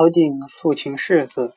[0.00, 1.52] 后晋肃清世子，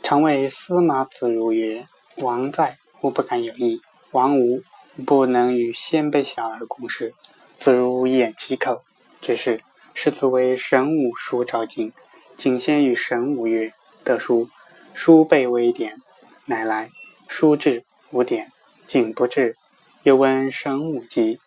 [0.00, 1.88] 常谓司马子如曰
[2.22, 3.80] ：“王在，吾不敢有异；
[4.12, 4.62] 王无，
[5.04, 7.14] 不能与先辈小儿共事。”
[7.58, 8.84] 子如掩其口，
[9.20, 9.60] 只是
[9.92, 11.92] 世子为神武书召进，
[12.36, 13.72] 进先与神武曰
[14.04, 14.48] ：“得书，
[14.94, 15.96] 书备微典，
[16.44, 16.88] 乃来。
[17.26, 17.82] 书至，
[18.12, 18.52] 无典，
[18.86, 19.56] 景不至。
[20.04, 21.40] 又闻神武疾，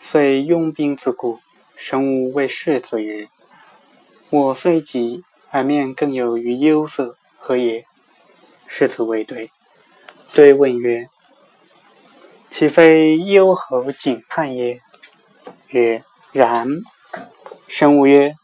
[0.00, 1.40] 遂拥兵自固。
[1.76, 3.28] 神武谓世子曰
[4.30, 5.22] ：“我虽疾。”
[5.56, 7.86] 海面更有于忧色，何也？
[8.66, 9.50] 世子谓对。
[10.34, 11.08] 对问曰
[12.50, 14.82] ：“岂非幽侯景叛也？”
[15.68, 16.68] 曰：“然。”
[17.68, 18.34] 神武曰：“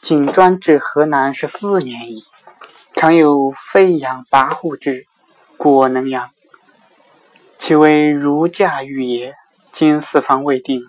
[0.00, 2.24] 景专至河南十四年矣，
[2.96, 5.06] 常有飞扬跋扈之，
[5.58, 6.30] 果能养。
[7.58, 9.34] 其为儒驾驭也。
[9.70, 10.86] 今四方未定，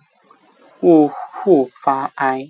[0.79, 2.47] 勿互发哀。”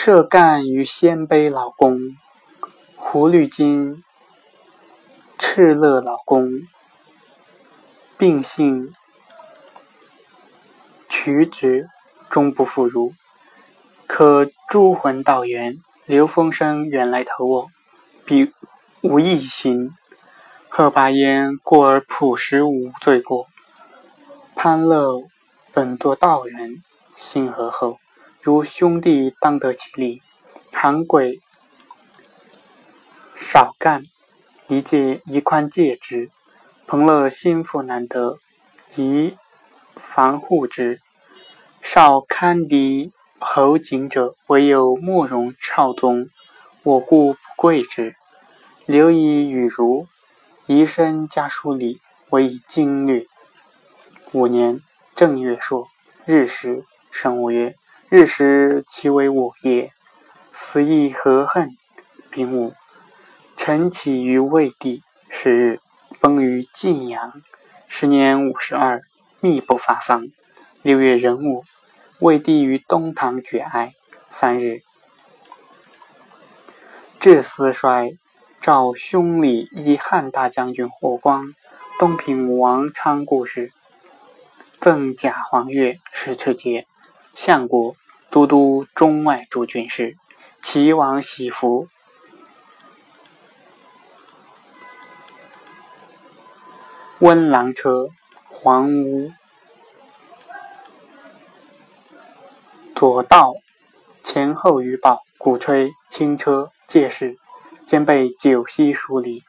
[0.00, 2.16] 设干于鲜卑老公，
[2.94, 4.04] 胡律金
[5.36, 6.62] 敕勒老公，
[8.16, 8.94] 并姓
[11.08, 11.90] 取之，
[12.30, 13.12] 终不复如。
[14.06, 17.66] 可诸魂道元，刘风声远来投我，
[18.24, 18.52] 必
[19.00, 19.92] 无异心。
[20.68, 23.48] 贺拔焉过而朴实无罪过。
[24.54, 25.24] 潘乐
[25.72, 26.84] 本作道人，
[27.16, 27.98] 性何厚。
[28.40, 30.22] 如兄弟当得其利，
[30.72, 31.40] 韩鬼
[33.34, 34.04] 少干，
[34.68, 36.30] 一借一宽戒之。
[36.86, 38.38] 彭乐心腹难得，
[38.94, 39.36] 宜
[39.96, 41.00] 防护之。
[41.82, 46.30] 少堪敌侯景者，唯有慕容少宗，
[46.84, 48.14] 我故不贵之。
[48.86, 50.06] 刘以与儒，
[50.66, 52.00] 宜身家书礼，
[52.30, 53.26] 为以经略。
[54.32, 54.80] 五年
[55.16, 55.88] 正月朔，
[56.24, 57.74] 日食，生五曰。
[58.10, 59.92] 日食，其为我也。
[60.50, 61.76] 死亦何恨？
[62.30, 62.72] 丙午，
[63.54, 65.80] 臣起于魏地，十日
[66.18, 67.42] 崩于晋阳。
[67.86, 69.02] 时年五十二，
[69.40, 70.26] 密不发丧。
[70.80, 71.64] 六月壬午，
[72.20, 73.92] 魏帝于东堂举哀。
[74.30, 74.80] 三日，
[77.20, 78.16] 至思衰，
[78.58, 81.52] 召兄礼以汉大将军霍光、
[81.98, 83.70] 东平王昌故事，
[84.80, 86.86] 赠贾黄钺，使持节。
[87.34, 87.94] 相国、
[88.30, 90.16] 都督中外诸军事，
[90.62, 91.88] 齐王喜服。
[97.20, 98.10] 温郎车，
[98.48, 99.32] 黄屋，
[102.94, 103.54] 左道
[104.22, 107.36] 前后于宝，鼓吹轻车，借势，
[107.86, 109.42] 兼备九锡数礼。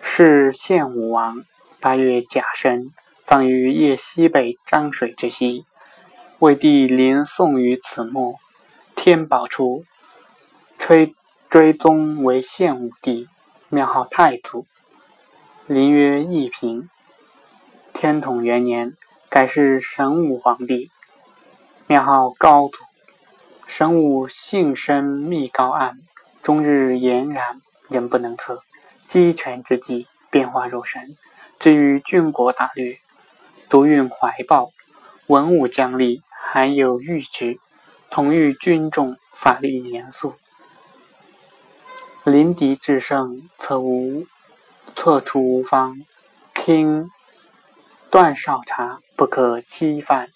[0.00, 1.44] 是献武王
[1.78, 2.92] 八月甲申。
[3.22, 5.66] 葬于邺西北漳水之西，
[6.40, 8.36] 魏帝临送于此墓。
[8.94, 9.84] 天宝初，
[10.78, 11.12] 吹
[11.50, 13.28] 追宗为献武帝，
[13.68, 14.64] 庙号太祖，
[15.66, 16.88] 临曰义平。
[17.92, 18.96] 天统元年，
[19.28, 20.92] 改是神武皇帝，
[21.88, 22.84] 庙号高祖。
[23.66, 25.98] 神武性深密高暗，
[26.40, 28.62] 终日俨然，人不能测。
[29.08, 31.16] 鸡犬之际，变化若神。
[31.58, 33.00] 至于郡国大略。
[33.68, 34.70] 独运怀抱，
[35.26, 37.60] 文武将立罕有遇之。
[38.10, 40.34] 统御军众，法力严肃。
[42.24, 44.26] 临敌制胜，策无
[44.96, 46.00] 策出无方。
[46.54, 47.10] 听
[48.10, 50.30] 段少茶，不可欺犯。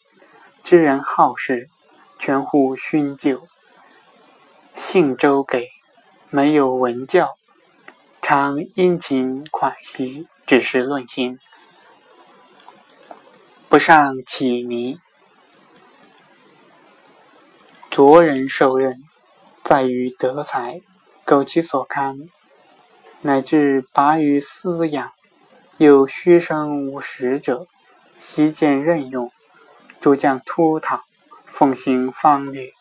[0.63, 1.71] 知人好事，
[2.19, 3.49] 全乎勋就。
[4.75, 5.71] 信周给，
[6.29, 7.39] 没有文教。
[8.21, 11.39] 常殷勤款席，只是论心。
[13.71, 14.99] 不上启迷，
[17.93, 18.97] 卓人受任，
[19.63, 20.81] 在于德才，
[21.27, 22.21] 苟其所堪，
[23.21, 25.13] 乃至拔于饲养。
[25.77, 27.67] 有虚生无实者，
[28.17, 29.31] 悉见任用。
[30.01, 31.03] 诸将突讨，
[31.45, 32.73] 奉行方略，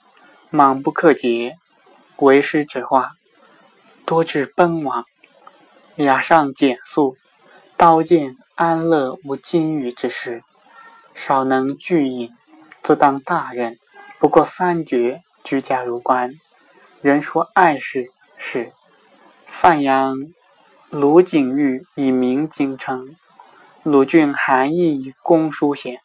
[0.49, 1.57] 莽不克节，
[2.19, 3.11] 为师者化，
[4.05, 5.03] 多至奔亡。
[5.97, 7.17] 雅上简素，
[7.75, 10.41] 刀剑安乐无金玉之事。
[11.13, 12.33] 少能拒引，
[12.81, 13.77] 自当大任。
[14.21, 16.35] 不过三绝，居家如官。
[17.01, 18.71] 人说爱事是。
[19.47, 20.15] 范阳
[20.91, 23.15] 卢景玉以明经称，
[23.81, 26.01] 鲁郡韩义以公书显，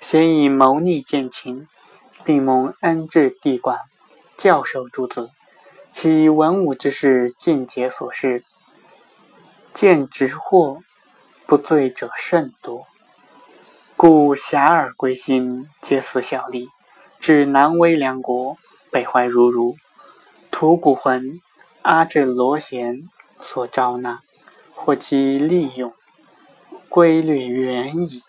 [0.00, 1.68] 先以谋逆见秦，
[2.24, 3.78] 并蒙恩至地官，
[4.38, 5.28] 教授诸子。
[5.90, 8.44] 其文武之事尽皆所事，
[9.74, 10.80] 见直祸
[11.44, 12.86] 不罪者甚多。
[13.94, 16.70] 故遐迩归心，皆思小利。
[17.20, 18.56] 至南威两国，
[18.90, 19.76] 北怀如如，
[20.50, 21.40] 吐谷浑、
[21.82, 24.20] 阿至罗贤所招纳，
[24.74, 25.92] 或其利用，
[26.88, 28.22] 规律远矣。